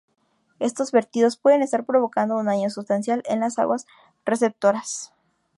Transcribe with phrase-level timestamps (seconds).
[0.57, 3.85] Estos vertidos pueden estar provocando un daño sustancial en las aguas
[4.25, 5.13] receptoras